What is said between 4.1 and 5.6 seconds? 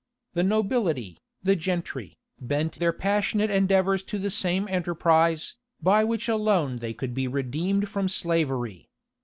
the same enterprise,